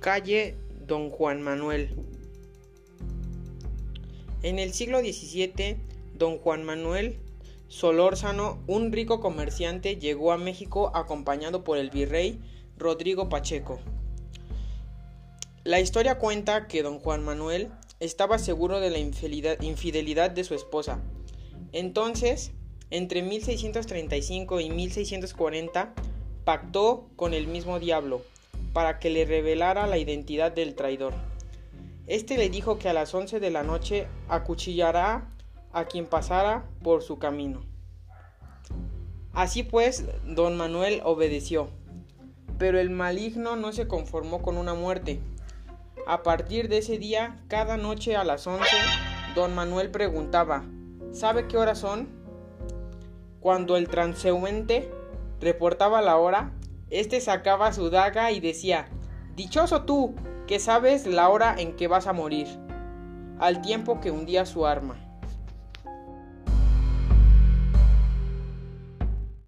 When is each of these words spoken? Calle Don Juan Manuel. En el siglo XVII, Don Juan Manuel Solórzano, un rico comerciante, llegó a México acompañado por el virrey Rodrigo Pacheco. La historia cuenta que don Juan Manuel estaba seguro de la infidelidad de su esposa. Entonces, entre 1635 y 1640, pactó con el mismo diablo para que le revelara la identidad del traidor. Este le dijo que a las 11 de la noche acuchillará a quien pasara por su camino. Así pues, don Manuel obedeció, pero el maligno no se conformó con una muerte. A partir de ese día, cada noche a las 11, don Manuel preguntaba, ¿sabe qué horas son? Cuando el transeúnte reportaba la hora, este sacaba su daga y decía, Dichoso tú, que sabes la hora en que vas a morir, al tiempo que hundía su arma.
Calle 0.00 0.56
Don 0.86 1.10
Juan 1.10 1.42
Manuel. 1.42 1.90
En 4.42 4.58
el 4.58 4.72
siglo 4.72 5.00
XVII, 5.00 5.76
Don 6.14 6.38
Juan 6.38 6.64
Manuel 6.64 7.18
Solórzano, 7.68 8.58
un 8.66 8.92
rico 8.92 9.20
comerciante, 9.20 9.96
llegó 9.96 10.32
a 10.32 10.38
México 10.38 10.90
acompañado 10.94 11.64
por 11.64 11.76
el 11.76 11.90
virrey 11.90 12.40
Rodrigo 12.78 13.28
Pacheco. 13.28 13.78
La 15.64 15.80
historia 15.80 16.18
cuenta 16.18 16.66
que 16.66 16.82
don 16.82 16.98
Juan 16.98 17.22
Manuel 17.22 17.68
estaba 18.00 18.38
seguro 18.38 18.80
de 18.80 18.88
la 18.88 18.98
infidelidad 18.98 20.30
de 20.30 20.44
su 20.44 20.54
esposa. 20.54 21.02
Entonces, 21.72 22.52
entre 22.88 23.20
1635 23.20 24.60
y 24.60 24.70
1640, 24.70 25.94
pactó 26.44 27.10
con 27.16 27.34
el 27.34 27.46
mismo 27.48 27.78
diablo 27.78 28.22
para 28.72 28.98
que 28.98 29.10
le 29.10 29.24
revelara 29.24 29.86
la 29.86 29.98
identidad 29.98 30.52
del 30.52 30.74
traidor. 30.74 31.14
Este 32.06 32.36
le 32.36 32.50
dijo 32.50 32.78
que 32.78 32.88
a 32.88 32.92
las 32.92 33.14
11 33.14 33.40
de 33.40 33.50
la 33.50 33.62
noche 33.62 34.06
acuchillará 34.28 35.28
a 35.72 35.84
quien 35.84 36.06
pasara 36.06 36.64
por 36.82 37.02
su 37.02 37.18
camino. 37.18 37.62
Así 39.32 39.62
pues, 39.62 40.04
don 40.24 40.56
Manuel 40.56 41.02
obedeció, 41.04 41.68
pero 42.58 42.80
el 42.80 42.90
maligno 42.90 43.54
no 43.54 43.72
se 43.72 43.86
conformó 43.86 44.42
con 44.42 44.56
una 44.56 44.74
muerte. 44.74 45.20
A 46.06 46.22
partir 46.22 46.68
de 46.68 46.78
ese 46.78 46.98
día, 46.98 47.38
cada 47.46 47.76
noche 47.76 48.16
a 48.16 48.24
las 48.24 48.46
11, 48.46 48.64
don 49.36 49.54
Manuel 49.54 49.90
preguntaba, 49.90 50.64
¿sabe 51.12 51.46
qué 51.46 51.56
horas 51.56 51.78
son? 51.78 52.08
Cuando 53.38 53.76
el 53.76 53.88
transeúnte 53.88 54.90
reportaba 55.40 56.02
la 56.02 56.16
hora, 56.16 56.52
este 56.90 57.20
sacaba 57.20 57.72
su 57.72 57.90
daga 57.90 58.30
y 58.32 58.40
decía, 58.40 58.88
Dichoso 59.36 59.84
tú, 59.84 60.14
que 60.46 60.58
sabes 60.58 61.06
la 61.06 61.28
hora 61.28 61.54
en 61.56 61.76
que 61.76 61.88
vas 61.88 62.06
a 62.06 62.12
morir, 62.12 62.48
al 63.38 63.62
tiempo 63.62 64.00
que 64.00 64.10
hundía 64.10 64.44
su 64.44 64.66
arma. 64.66 65.09